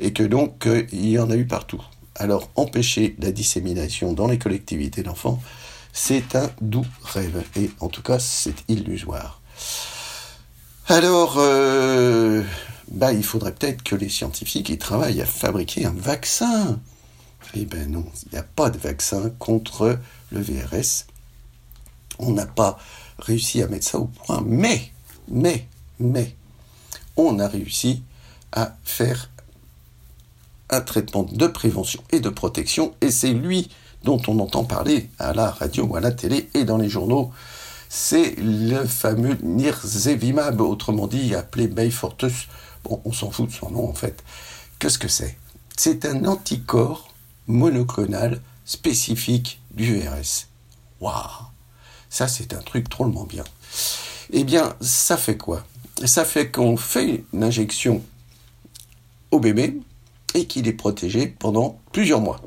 Et 0.00 0.12
que 0.12 0.22
donc, 0.22 0.68
il 0.92 1.08
y 1.08 1.18
en 1.18 1.30
a 1.30 1.36
eu 1.36 1.46
partout. 1.46 1.82
Alors, 2.16 2.50
empêcher 2.56 3.14
la 3.18 3.30
dissémination 3.30 4.12
dans 4.12 4.26
les 4.26 4.38
collectivités 4.38 5.02
d'enfants, 5.02 5.40
c'est 5.92 6.34
un 6.36 6.50
doux 6.60 6.86
rêve. 7.02 7.44
Et 7.56 7.70
en 7.80 7.88
tout 7.88 8.02
cas, 8.02 8.18
c'est 8.18 8.64
illusoire. 8.68 9.40
Alors, 10.88 11.36
euh, 11.38 12.42
bah, 12.90 13.12
il 13.12 13.22
faudrait 13.22 13.54
peut-être 13.54 13.82
que 13.82 13.94
les 13.94 14.08
scientifiques 14.08 14.76
travaillent 14.78 15.22
à 15.22 15.26
fabriquer 15.26 15.86
un 15.86 15.94
vaccin. 15.94 16.80
Eh 17.54 17.64
ben 17.64 17.90
non, 17.90 18.04
il 18.26 18.32
n'y 18.32 18.38
a 18.38 18.42
pas 18.42 18.70
de 18.70 18.78
vaccin 18.78 19.30
contre 19.38 19.98
le 20.30 20.40
VRS. 20.40 21.06
On 22.18 22.32
n'a 22.32 22.46
pas 22.46 22.78
réussi 23.18 23.62
à 23.62 23.68
mettre 23.68 23.86
ça 23.86 23.98
au 23.98 24.06
point, 24.06 24.42
mais, 24.44 24.92
mais, 25.28 25.66
mais, 25.98 26.34
on 27.16 27.38
a 27.38 27.48
réussi 27.48 28.02
à 28.52 28.76
faire 28.84 29.29
un 30.70 30.80
traitement 30.80 31.24
de 31.24 31.46
prévention 31.46 32.02
et 32.12 32.20
de 32.20 32.28
protection, 32.28 32.94
et 33.00 33.10
c'est 33.10 33.32
lui 33.32 33.70
dont 34.04 34.20
on 34.28 34.38
entend 34.38 34.64
parler 34.64 35.10
à 35.18 35.32
la 35.32 35.50
radio 35.50 35.94
à 35.96 36.00
la 36.00 36.12
télé 36.12 36.48
et 36.54 36.64
dans 36.64 36.78
les 36.78 36.88
journaux. 36.88 37.32
C'est 37.88 38.36
le 38.38 38.84
fameux 38.86 39.36
Nirzevimab, 39.42 40.60
autrement 40.60 41.06
dit 41.06 41.34
appelé 41.34 41.66
Beyfortus. 41.66 42.48
Bon, 42.84 43.02
on 43.04 43.12
s'en 43.12 43.30
fout 43.30 43.48
de 43.48 43.54
son 43.54 43.70
nom 43.70 43.88
en 43.88 43.94
fait. 43.94 44.22
Qu'est-ce 44.78 44.98
que 44.98 45.08
c'est? 45.08 45.36
C'est 45.76 46.04
un 46.04 46.24
anticorps 46.24 47.12
monoclonal 47.46 48.40
spécifique 48.64 49.60
du 49.72 49.98
VRS. 49.98 50.46
Waouh 51.00 51.14
Ça, 52.08 52.28
c'est 52.28 52.54
un 52.54 52.60
truc 52.60 52.88
drôlement 52.88 53.24
bien. 53.24 53.44
Eh 54.32 54.44
bien, 54.44 54.74
ça 54.80 55.16
fait 55.16 55.36
quoi? 55.36 55.64
Ça 56.04 56.24
fait 56.24 56.50
qu'on 56.50 56.76
fait 56.76 57.24
une 57.32 57.42
injection 57.42 58.02
au 59.30 59.40
bébé 59.40 59.80
et 60.34 60.46
qu'il 60.46 60.68
est 60.68 60.72
protégé 60.72 61.26
pendant 61.26 61.80
plusieurs 61.92 62.20
mois. 62.20 62.40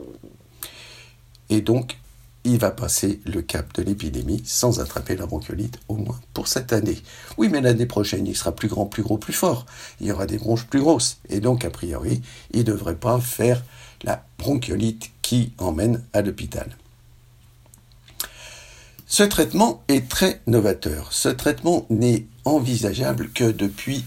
Et 1.50 1.62
donc, 1.62 1.98
il 2.46 2.58
va 2.58 2.72
passer 2.72 3.22
le 3.26 3.42
cap 3.42 3.74
de 3.74 3.84
l'épidémie 3.84 4.42
sans 4.46 4.80
attraper 4.80 5.16
la 5.16 5.26
bronchiolite, 5.26 5.80
au 5.88 5.96
moins 5.96 6.20
pour 6.34 6.48
cette 6.48 6.74
année. 6.74 6.98
Oui, 7.38 7.48
mais 7.50 7.62
l'année 7.62 7.86
prochaine, 7.86 8.28
il 8.28 8.36
sera 8.36 8.54
plus 8.54 8.68
grand, 8.68 8.86
plus 8.86 9.04
gros, 9.04 9.18
plus 9.18 9.34
fort. 9.34 9.66
Il 10.02 10.08
y 10.08 10.12
aura 10.12 10.26
des 10.26 10.38
bronches 10.38 10.66
plus 10.66 10.82
grosses. 10.82 11.20
Et 11.30 11.40
donc, 11.40 11.64
a 11.64 11.70
priori, 11.70 12.22
il 12.52 12.60
ne 12.60 12.64
devrait 12.64 12.96
pas 12.96 13.20
faire 13.22 13.64
la 14.04 14.26
bronchiolite 14.38 15.12
qui 15.22 15.54
emmène 15.58 16.04
à 16.12 16.22
l'hôpital. 16.22 16.76
Ce 19.08 19.24
traitement 19.24 19.84
est 19.88 20.10
très 20.10 20.42
novateur. 20.48 21.14
Ce 21.14 21.30
traitement 21.30 21.86
n'est 21.90 22.26
envisageable 22.46 23.30
que 23.30 23.52
depuis 23.52 24.04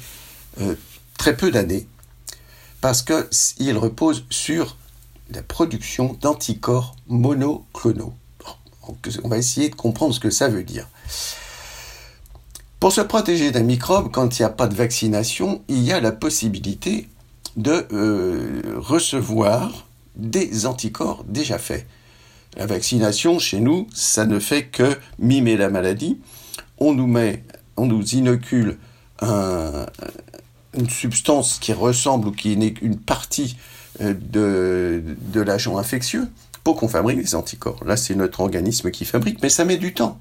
euh, 0.61 0.75
très 1.17 1.37
peu 1.37 1.51
d'années, 1.51 1.87
parce 2.81 3.03
qu'il 3.03 3.79
repose 3.79 4.25
sur 4.31 4.77
la 5.31 5.43
production 5.43 6.17
d'anticorps 6.21 6.97
monoclonaux. 7.09 8.15
On 9.25 9.29
va 9.29 9.39
essayer 9.39 9.69
de 9.69 9.75
comprendre 9.75 10.15
ce 10.15 10.21
que 10.21 10.31
ça 10.31 10.49
veut 10.49 10.63
dire. 10.63 10.89
Pour 12.79 12.93
se 12.93 13.01
protéger 13.01 13.51
d'un 13.51 13.63
microbe, 13.63 14.11
quand 14.13 14.39
il 14.39 14.43
n'y 14.43 14.47
a 14.47 14.51
pas 14.51 14.69
de 14.69 14.75
vaccination, 14.75 15.63
il 15.69 15.83
y 15.83 15.93
a 15.93 16.01
la 16.01 16.13
possibilité 16.13 17.09
de 17.57 17.87
euh, 17.93 18.75
recevoir 18.77 19.87
des 20.15 20.67
anticorps 20.67 21.25
déjà 21.25 21.59
faits. 21.59 21.87
La 22.57 22.67
vaccination, 22.67 23.39
chez 23.39 23.61
nous, 23.61 23.87
ça 23.93 24.25
ne 24.25 24.39
fait 24.39 24.67
que 24.67 24.97
mimer 25.19 25.57
la 25.57 25.69
maladie. 25.69 26.19
On 26.79 26.93
nous 26.93 27.07
met, 27.07 27.45
on 27.77 27.87
nous 27.87 28.15
inocule 28.15 28.79
une 30.77 30.91
substance 30.91 31.59
qui 31.59 31.73
ressemble 31.73 32.29
ou 32.29 32.33
qui 32.33 32.57
n'est 32.57 32.73
qu'une 32.73 32.99
partie 32.99 33.57
euh, 34.01 34.15
de, 34.15 35.03
de 35.33 35.41
l'agent 35.41 35.79
infectieux 35.79 36.29
pour 36.65 36.77
qu'on 36.77 36.89
fabrique 36.89 37.19
des 37.19 37.35
anticorps. 37.35 37.85
Là, 37.85 37.97
c'est 37.97 38.15
notre 38.15 38.41
organisme 38.41 38.91
qui 38.91 39.05
fabrique, 39.05 39.43
mais 39.43 39.49
ça 39.49 39.65
met 39.65 39.77
du 39.77 39.95
temps. 39.95 40.19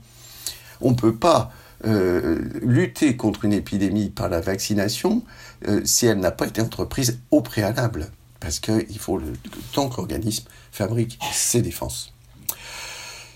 On 0.81 0.91
ne 0.91 0.95
peut 0.95 1.15
pas 1.15 1.51
euh, 1.85 2.39
lutter 2.61 3.17
contre 3.17 3.45
une 3.45 3.53
épidémie 3.53 4.09
par 4.09 4.29
la 4.29 4.39
vaccination 4.39 5.23
euh, 5.67 5.81
si 5.83 6.05
elle 6.05 6.19
n'a 6.19 6.31
pas 6.31 6.47
été 6.47 6.61
entreprise 6.61 7.19
au 7.31 7.41
préalable, 7.41 8.11
parce 8.39 8.59
qu'il 8.59 8.97
faut 8.97 9.17
le, 9.17 9.33
temps 9.73 9.89
que 9.89 9.97
l'organisme 9.97 10.45
fabrique 10.71 11.19
ses 11.33 11.61
défenses. 11.61 12.13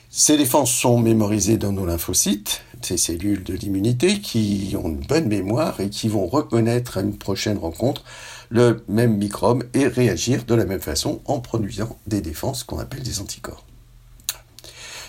Ces 0.09 0.37
défenses 0.37 0.71
sont 0.71 0.97
mémorisées 0.99 1.57
dans 1.57 1.71
nos 1.71 1.85
lymphocytes, 1.85 2.61
ces 2.81 2.97
cellules 2.97 3.43
de 3.43 3.53
l'immunité 3.53 4.19
qui 4.19 4.75
ont 4.81 4.89
une 4.89 5.05
bonne 5.05 5.27
mémoire 5.27 5.79
et 5.79 5.89
qui 5.89 6.07
vont 6.07 6.27
reconnaître 6.27 6.97
à 6.97 7.01
une 7.01 7.17
prochaine 7.17 7.57
rencontre 7.57 8.03
le 8.49 8.83
même 8.87 9.17
microbe 9.17 9.63
et 9.73 9.87
réagir 9.87 10.45
de 10.45 10.55
la 10.55 10.65
même 10.65 10.81
façon 10.81 11.21
en 11.25 11.39
produisant 11.39 11.97
des 12.07 12.21
défenses 12.21 12.63
qu'on 12.63 12.79
appelle 12.79 13.03
des 13.03 13.19
anticorps. 13.19 13.65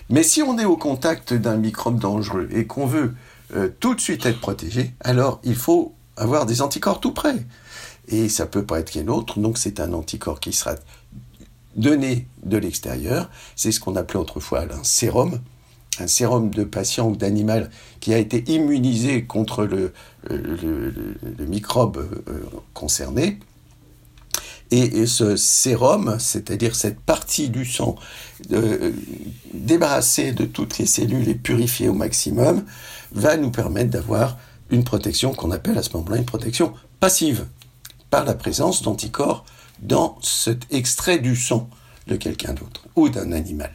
Mais 0.08 0.22
si 0.22 0.42
on 0.42 0.58
est 0.58 0.64
au 0.64 0.76
contact 0.76 1.32
d'un 1.32 1.56
microbe 1.56 1.98
dangereux 1.98 2.48
et 2.52 2.66
qu'on 2.66 2.86
veut 2.86 3.14
euh, 3.54 3.68
tout 3.80 3.94
de 3.94 4.00
suite 4.00 4.26
être 4.26 4.40
protégé, 4.40 4.92
alors 5.00 5.40
il 5.44 5.54
faut 5.54 5.94
avoir 6.16 6.46
des 6.46 6.62
anticorps 6.62 7.00
tout 7.00 7.12
près. 7.12 7.36
Et 8.08 8.28
ça 8.28 8.46
peut 8.46 8.64
pas 8.64 8.80
être 8.80 8.90
qu'un 8.90 9.06
autre, 9.06 9.38
donc 9.38 9.56
c'est 9.56 9.78
un 9.78 9.92
anticorps 9.92 10.40
qui 10.40 10.52
sera 10.52 10.74
donné 11.76 12.26
de 12.44 12.56
l'extérieur. 12.56 13.30
C'est 13.54 13.72
ce 13.72 13.80
qu'on 13.80 13.94
appelait 13.96 14.18
autrefois 14.18 14.62
un 14.62 14.82
sérum 14.82 15.40
un 15.98 16.06
sérum 16.06 16.50
de 16.50 16.64
patient 16.64 17.08
ou 17.08 17.16
d'animal 17.16 17.70
qui 18.00 18.14
a 18.14 18.18
été 18.18 18.44
immunisé 18.52 19.24
contre 19.24 19.64
le, 19.64 19.92
microbe 21.46 21.98
euh, 22.28 22.40
concerné. 22.74 23.38
Et, 24.70 25.06
ce 25.06 25.34
sérum, 25.34 26.16
c'est-à-dire 26.20 26.76
cette 26.76 27.00
partie 27.00 27.48
du 27.48 27.64
sang 27.64 27.96
euh, 28.52 28.92
débarrassée 29.52 30.32
de 30.32 30.44
toutes 30.44 30.78
les 30.78 30.86
cellules 30.86 31.28
et 31.28 31.34
purifiée 31.34 31.88
au 31.88 31.94
maximum, 31.94 32.64
va 33.10 33.36
nous 33.36 33.50
permettre 33.50 33.90
d'avoir 33.90 34.38
une 34.70 34.84
protection 34.84 35.34
qu'on 35.34 35.50
appelle 35.50 35.76
à 35.76 35.82
ce 35.82 35.90
moment-là 35.96 36.18
une 36.18 36.24
protection 36.24 36.72
passive, 37.00 37.46
par 38.10 38.24
la 38.24 38.34
présence 38.34 38.82
d'anticorps 38.82 39.44
dans 39.80 40.18
cet 40.22 40.72
extrait 40.72 41.18
du 41.18 41.36
sang 41.36 41.68
de 42.06 42.16
quelqu'un 42.16 42.52
d'autre 42.54 42.86
ou 42.96 43.08
d'un 43.08 43.32
animal. 43.32 43.70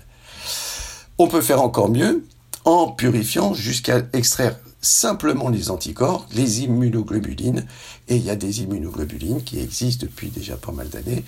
On 1.17 1.27
peut 1.27 1.41
faire 1.41 1.61
encore 1.61 1.89
mieux 1.89 2.25
en 2.65 2.91
purifiant 2.91 3.53
jusqu'à 3.53 4.01
extraire 4.11 4.57
simplement 4.81 5.49
les 5.49 5.71
anticorps, 5.71 6.27
les 6.33 6.63
immunoglobulines, 6.63 7.65
et 8.07 8.17
il 8.17 8.23
y 8.23 8.29
a 8.29 8.35
des 8.35 8.61
immunoglobulines 8.61 9.43
qui 9.43 9.59
existent 9.59 10.05
depuis 10.05 10.29
déjà 10.29 10.57
pas 10.57 10.71
mal 10.71 10.89
d'années, 10.89 11.23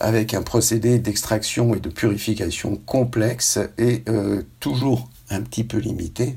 avec 0.00 0.32
un 0.32 0.42
procédé 0.42 0.98
d'extraction 0.98 1.74
et 1.74 1.80
de 1.80 1.90
purification 1.90 2.76
complexe 2.76 3.58
et 3.78 4.02
euh, 4.08 4.42
toujours 4.58 5.08
un 5.28 5.42
petit 5.42 5.64
peu 5.64 5.76
limité, 5.76 6.36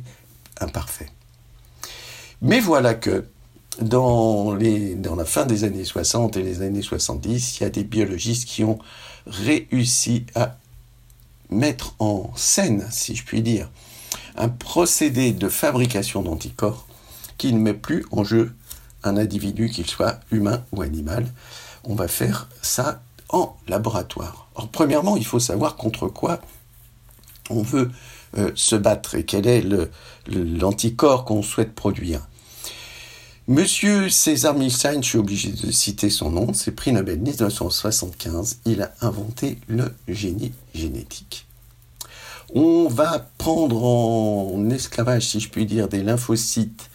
imparfait. 0.59 1.09
Mais 2.41 2.59
voilà 2.59 2.93
que 2.93 3.25
dans, 3.81 4.55
dans 4.97 5.15
la 5.15 5.25
fin 5.25 5.45
des 5.45 5.63
années 5.63 5.85
60 5.85 6.37
et 6.37 6.43
les 6.43 6.61
années 6.61 6.81
70, 6.81 7.59
il 7.59 7.63
y 7.63 7.65
a 7.65 7.69
des 7.69 7.83
biologistes 7.83 8.45
qui 8.45 8.63
ont 8.63 8.77
réussi 9.25 10.25
à 10.35 10.57
mettre 11.50 11.95
en 12.00 12.31
scène, 12.35 12.88
si 12.91 13.15
je 13.15 13.23
puis 13.23 13.41
dire, 13.41 13.69
un 14.35 14.50
procédé 14.50 15.31
de 15.31 15.50
fabrication 15.50 16.21
d'anticorps 16.21 16.88
qui 17.38 17.53
ne 17.53 17.59
met 17.59 17.73
plus 17.73 18.05
en 18.12 18.23
jeu 18.23 18.53
un 19.03 19.17
individu, 19.17 19.69
qu'il 19.69 19.85
soit 19.85 20.19
humain 20.31 20.63
ou 20.71 20.81
animal. 20.81 21.27
On 21.83 21.95
va 21.95 22.07
faire 22.07 22.47
ça 22.62 23.01
en 23.29 23.55
laboratoire. 23.67 24.47
Alors, 24.55 24.69
premièrement, 24.69 25.17
il 25.17 25.25
faut 25.25 25.39
savoir 25.39 25.75
contre 25.75 26.07
quoi 26.07 26.39
on 27.50 27.62
veut 27.62 27.91
euh, 28.38 28.51
se 28.55 28.75
battre 28.75 29.15
et 29.15 29.25
quel 29.25 29.47
est 29.47 29.63
l'anticorps 30.27 31.25
qu'on 31.25 31.41
souhaite 31.43 31.75
produire. 31.75 32.21
Monsieur 33.50 34.07
César 34.07 34.53
Milstein, 34.53 35.03
je 35.03 35.09
suis 35.09 35.17
obligé 35.17 35.50
de 35.50 35.69
citer 35.69 36.09
son 36.09 36.31
nom, 36.31 36.53
c'est 36.53 36.71
prix 36.71 36.93
Nobel 36.93 37.19
1975, 37.19 38.59
il 38.65 38.81
a 38.81 38.93
inventé 39.01 39.57
le 39.67 39.93
génie 40.07 40.53
génétique. 40.73 41.45
On 42.55 42.88
va 42.88 43.29
prendre 43.38 43.83
en 43.83 44.69
esclavage, 44.69 45.27
si 45.27 45.41
je 45.41 45.50
puis 45.50 45.65
dire, 45.65 45.89
des 45.89 46.03
lymphocytes 46.03 46.89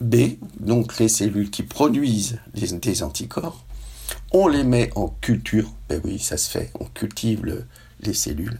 B, 0.00 0.38
donc 0.58 0.98
les 0.98 1.08
cellules 1.08 1.50
qui 1.50 1.62
produisent 1.62 2.40
des 2.52 3.02
anticorps. 3.04 3.64
On 4.32 4.48
les 4.48 4.64
met 4.64 4.90
en 4.96 5.06
culture, 5.20 5.72
ben 5.88 6.00
oui, 6.04 6.18
ça 6.18 6.36
se 6.36 6.50
fait, 6.50 6.72
on 6.80 6.86
cultive 6.86 7.64
les 8.00 8.12
cellules. 8.12 8.58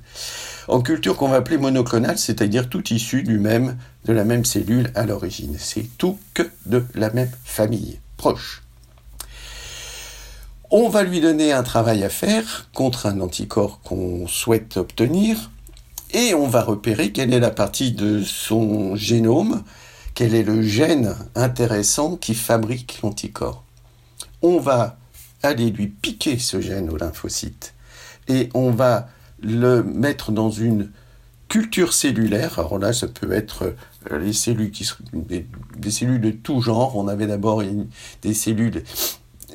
En 0.68 0.80
culture 0.80 1.16
qu'on 1.16 1.28
va 1.28 1.38
appeler 1.38 1.58
monoclonale, 1.58 2.18
c'est-à-dire 2.18 2.68
tout 2.68 2.92
issu 2.92 3.24
du 3.24 3.40
même 3.40 3.76
de 4.06 4.12
la 4.12 4.24
même 4.24 4.44
cellule 4.44 4.90
à 4.94 5.04
l'origine. 5.04 5.56
C'est 5.58 5.88
tout 5.98 6.18
que 6.32 6.48
de 6.64 6.84
la 6.94 7.10
même 7.10 7.30
famille, 7.44 7.98
proche. 8.16 8.62
On 10.70 10.88
va 10.88 11.02
lui 11.02 11.20
donner 11.20 11.52
un 11.52 11.62
travail 11.62 12.04
à 12.04 12.08
faire 12.08 12.68
contre 12.72 13.06
un 13.06 13.20
anticorps 13.20 13.80
qu'on 13.82 14.26
souhaite 14.26 14.76
obtenir 14.76 15.50
et 16.12 16.34
on 16.34 16.46
va 16.46 16.62
repérer 16.62 17.12
quelle 17.12 17.34
est 17.34 17.40
la 17.40 17.50
partie 17.50 17.92
de 17.92 18.22
son 18.22 18.94
génome, 18.94 19.62
quel 20.14 20.34
est 20.34 20.44
le 20.44 20.62
gène 20.62 21.16
intéressant 21.34 22.16
qui 22.16 22.34
fabrique 22.34 23.00
l'anticorps. 23.02 23.64
On 24.42 24.58
va 24.58 24.98
aller 25.42 25.70
lui 25.70 25.88
piquer 25.88 26.38
ce 26.38 26.60
gène 26.60 26.90
au 26.90 26.96
lymphocyte 26.96 27.74
et 28.28 28.50
on 28.54 28.70
va 28.70 29.08
le 29.42 29.82
mettre 29.82 30.32
dans 30.32 30.50
une 30.50 30.90
culture 31.48 31.92
cellulaire. 31.92 32.58
Alors 32.58 32.78
là, 32.78 32.92
ça 32.92 33.08
peut 33.08 33.32
être 33.32 33.74
euh, 34.10 34.18
les 34.18 34.32
cellules 34.32 34.70
qui 34.70 34.84
sont 34.84 34.96
des, 35.12 35.46
cellules 35.90 36.20
de 36.20 36.30
tout 36.30 36.60
genre. 36.60 36.96
On 36.96 37.08
avait 37.08 37.26
d'abord 37.26 37.62
des 38.22 38.34
cellules 38.34 38.82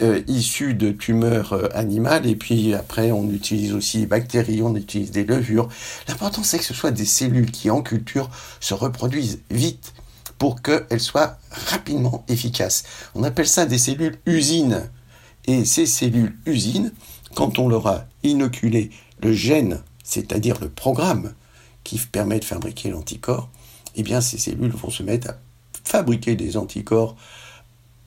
euh, 0.02 0.22
issues 0.28 0.74
de 0.74 0.92
tumeurs 0.92 1.54
euh, 1.54 1.68
animales 1.74 2.26
et 2.26 2.36
puis 2.36 2.74
après 2.74 3.12
on 3.12 3.30
utilise 3.30 3.74
aussi 3.74 4.00
des 4.00 4.06
bactéries, 4.06 4.62
on 4.62 4.76
utilise 4.76 5.12
des 5.12 5.26
levures. 5.26 5.68
L'important 6.08 6.44
c'est 6.44 6.60
que 6.60 6.64
ce 6.64 6.74
soit 6.74 6.92
des 6.92 7.06
cellules 7.06 7.52
qui 7.52 7.70
en 7.70 7.82
culture 7.82 8.30
se 8.62 8.74
reproduisent 8.74 9.42
vite 9.52 9.94
pour 10.38 10.62
qu'elles 10.62 11.02
soient 11.02 11.38
rapidement 11.52 12.24
efficaces. 12.30 12.84
On 13.16 13.24
appelle 13.24 13.48
ça 13.48 13.66
des 13.66 13.78
cellules 13.78 14.18
usines. 14.26 14.90
Et 15.46 15.66
ces 15.66 15.86
cellules 15.86 16.36
usines, 16.46 16.94
quand 17.36 17.60
on 17.60 17.68
leur 17.68 17.86
a 17.88 18.06
inoculé 18.24 18.92
le 19.22 19.34
gène, 19.34 19.82
c'est-à-dire 20.04 20.60
le 20.62 20.70
programme 20.70 21.34
qui 21.84 21.98
permet 21.98 22.40
de 22.40 22.46
fabriquer 22.46 22.90
l'anticorps, 22.90 23.50
eh 23.96 24.04
bien 24.04 24.22
ces 24.22 24.38
cellules 24.38 24.72
vont 24.72 24.90
se 24.90 25.04
mettre 25.04 25.32
à 25.32 25.38
fabriquer 25.84 26.36
des 26.36 26.58
anticorps 26.58 27.16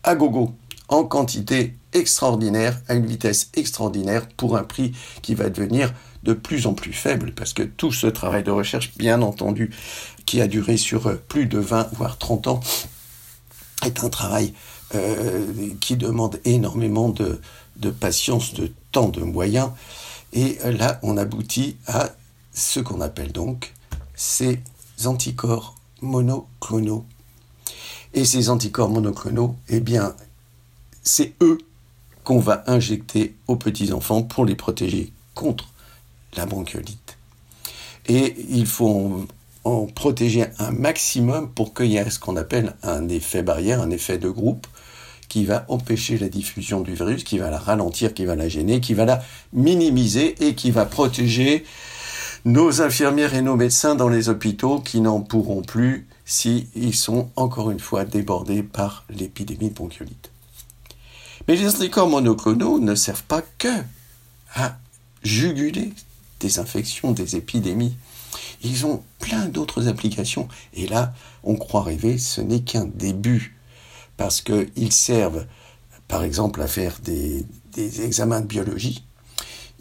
à 0.02 0.14
gogo, 0.14 0.54
en 0.88 1.04
quantité 1.04 1.74
extraordinaire, 1.92 2.80
à 2.88 2.94
une 2.94 3.06
vitesse 3.06 3.50
extraordinaire, 3.54 4.28
pour 4.36 4.56
un 4.56 4.64
prix 4.64 4.92
qui 5.22 5.34
va 5.34 5.48
devenir 5.48 5.92
de 6.22 6.34
plus 6.34 6.66
en 6.66 6.74
plus 6.74 6.92
faible, 6.92 7.32
parce 7.32 7.52
que 7.52 7.62
tout 7.62 7.92
ce 7.92 8.06
travail 8.06 8.42
de 8.42 8.50
recherche, 8.50 8.92
bien 8.96 9.22
entendu, 9.22 9.70
qui 10.26 10.40
a 10.40 10.46
duré 10.46 10.76
sur 10.76 11.18
plus 11.22 11.46
de 11.46 11.58
20 11.58 11.88
voire 11.94 12.18
30 12.18 12.46
ans, 12.48 12.60
est 13.84 14.04
un 14.04 14.08
travail 14.08 14.52
euh, 14.94 15.46
qui 15.80 15.96
demande 15.96 16.40
énormément 16.44 17.08
de, 17.08 17.40
de 17.76 17.90
patience, 17.90 18.54
de 18.54 18.70
temps, 18.92 19.08
de 19.08 19.22
moyens. 19.22 19.70
Et 20.32 20.58
là, 20.64 20.98
on 21.02 21.16
aboutit 21.16 21.76
à 21.86 22.10
ce 22.54 22.80
qu'on 22.80 23.00
appelle 23.00 23.32
donc 23.32 23.74
ces 24.14 24.60
anticorps 25.04 25.74
monoclonaux. 26.00 27.04
Et 28.14 28.24
ces 28.24 28.48
anticorps 28.48 28.90
monoclonaux, 28.90 29.56
eh 29.68 29.80
bien, 29.80 30.14
c'est 31.02 31.34
eux 31.42 31.58
qu'on 32.22 32.38
va 32.38 32.62
injecter 32.68 33.34
aux 33.48 33.56
petits-enfants 33.56 34.22
pour 34.22 34.46
les 34.46 34.54
protéger 34.54 35.12
contre 35.34 35.68
la 36.36 36.46
bronchiolite. 36.46 37.18
Et 38.06 38.36
il 38.48 38.66
faut 38.66 39.26
en, 39.64 39.86
protéger 39.86 40.46
un 40.58 40.70
maximum 40.70 41.50
pour 41.50 41.74
qu'il 41.74 41.86
y 41.86 41.96
ait 41.96 42.10
ce 42.10 42.18
qu'on 42.18 42.36
appelle 42.36 42.74
un 42.82 43.08
effet 43.08 43.42
barrière, 43.42 43.80
un 43.80 43.90
effet 43.90 44.18
de 44.18 44.28
groupe, 44.28 44.66
qui 45.28 45.44
va 45.44 45.64
empêcher 45.68 46.18
la 46.18 46.28
diffusion 46.28 46.80
du 46.80 46.94
virus, 46.94 47.24
qui 47.24 47.38
va 47.38 47.50
la 47.50 47.58
ralentir, 47.58 48.14
qui 48.14 48.24
va 48.24 48.36
la 48.36 48.48
gêner, 48.48 48.80
qui 48.80 48.94
va 48.94 49.04
la 49.04 49.22
minimiser 49.52 50.36
et 50.46 50.54
qui 50.54 50.70
va 50.70 50.84
protéger 50.84 51.64
nos 52.44 52.82
infirmières 52.82 53.34
et 53.34 53.42
nos 53.42 53.56
médecins 53.56 53.94
dans 53.94 54.08
les 54.08 54.28
hôpitaux 54.28 54.80
qui 54.80 55.00
n'en 55.00 55.20
pourront 55.20 55.62
plus 55.62 56.06
s'ils 56.26 56.94
sont 56.94 57.30
encore 57.36 57.70
une 57.70 57.80
fois 57.80 58.04
débordés 58.04 58.62
par 58.62 59.04
l'épidémie 59.08 59.70
de 59.70 59.74
bronchiolite. 59.74 60.30
Mais 61.48 61.56
les 61.56 61.68
anticorps 61.68 62.08
monoclonaux 62.08 62.78
ne 62.80 62.94
servent 62.94 63.24
pas 63.24 63.42
que 63.58 63.68
juguler 65.22 65.92
des 66.40 66.58
infections, 66.58 67.12
des 67.12 67.36
épidémies. 67.36 67.96
Ils 68.62 68.84
ont 68.84 69.02
plein 69.20 69.46
d'autres 69.46 69.88
applications. 69.88 70.48
Et 70.74 70.86
là, 70.86 71.14
on 71.44 71.56
croit 71.56 71.82
rêver, 71.82 72.18
ce 72.18 72.40
n'est 72.40 72.60
qu'un 72.60 72.84
début. 72.84 73.56
Parce 74.16 74.42
qu'ils 74.42 74.92
servent, 74.92 75.46
par 76.08 76.22
exemple, 76.22 76.60
à 76.60 76.66
faire 76.66 76.98
des 77.02 77.46
examens 78.02 78.40
de 78.40 78.46
biologie 78.46 79.02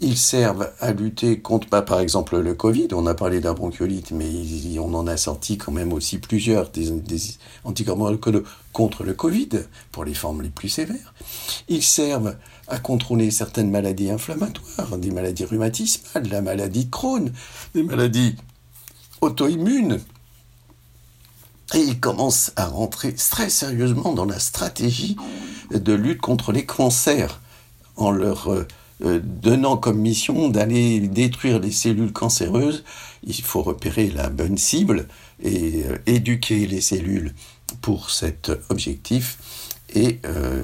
ils 0.00 0.18
servent 0.18 0.72
à 0.80 0.92
lutter 0.92 1.40
contre, 1.40 1.68
bah, 1.68 1.82
par 1.82 2.00
exemple, 2.00 2.38
le 2.38 2.54
Covid. 2.54 2.88
On 2.92 3.06
a 3.06 3.14
parlé 3.14 3.40
d'un 3.40 3.54
bronchiolite, 3.54 4.10
mais 4.10 4.28
on 4.78 4.92
en 4.94 5.06
a 5.06 5.16
sorti 5.16 5.56
quand 5.56 5.72
même 5.72 5.92
aussi 5.92 6.18
plusieurs 6.18 6.70
des, 6.70 6.92
anticorps 7.64 8.12
contre 8.72 9.04
le 9.04 9.14
Covid, 9.14 9.48
pour 9.92 10.04
les 10.04 10.14
formes 10.14 10.42
les 10.42 10.48
plus 10.50 10.68
sévères. 10.68 11.14
Ils 11.68 11.82
servent 11.82 12.36
à 12.66 12.78
contrôler 12.78 13.30
certaines 13.30 13.70
maladies 13.70 14.10
inflammatoires, 14.10 14.98
des 14.98 15.10
maladies 15.10 15.44
rhumatismales, 15.44 16.28
la 16.28 16.42
maladie 16.42 16.86
de 16.86 16.90
Crohn, 16.90 17.32
des 17.74 17.82
maladies 17.82 18.34
auto-immunes. 19.20 20.00
Et 21.74 21.78
ils 21.78 22.00
commencent 22.00 22.52
à 22.56 22.66
rentrer 22.66 23.14
très 23.14 23.48
sérieusement 23.48 24.12
dans 24.12 24.26
la 24.26 24.38
stratégie 24.38 25.16
de 25.70 25.92
lutte 25.92 26.20
contre 26.20 26.52
les 26.52 26.66
cancers 26.66 27.40
en 27.96 28.10
leur 28.10 28.52
euh, 28.52 28.66
euh, 29.02 29.20
donnant 29.22 29.76
comme 29.76 29.98
mission 29.98 30.48
d'aller 30.48 31.00
détruire 31.00 31.58
les 31.58 31.72
cellules 31.72 32.12
cancéreuses, 32.12 32.84
il 33.24 33.42
faut 33.42 33.62
repérer 33.62 34.08
la 34.10 34.28
bonne 34.30 34.56
cible 34.56 35.08
et 35.42 35.82
euh, 35.84 35.96
éduquer 36.06 36.66
les 36.66 36.80
cellules 36.80 37.34
pour 37.80 38.10
cet 38.10 38.52
objectif. 38.68 39.38
Et 39.94 40.20
euh, 40.26 40.62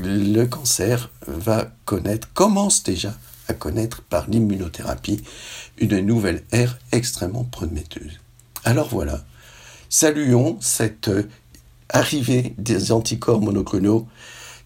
le 0.00 0.44
cancer 0.44 1.10
va 1.26 1.72
connaître, 1.84 2.28
commence 2.32 2.84
déjà 2.84 3.14
à 3.48 3.54
connaître 3.54 4.02
par 4.02 4.28
l'immunothérapie 4.28 5.22
une 5.78 5.98
nouvelle 6.00 6.44
ère 6.52 6.78
extrêmement 6.92 7.44
prometteuse. 7.44 8.20
Alors 8.64 8.88
voilà, 8.88 9.24
saluons 9.88 10.58
cette 10.60 11.10
arrivée 11.88 12.54
des 12.58 12.92
anticorps 12.92 13.40
monoclonaux 13.40 14.06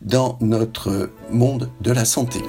dans 0.02 0.36
notre 0.40 1.10
monde 1.30 1.70
de 1.80 1.92
la 1.92 2.04
santé. 2.04 2.40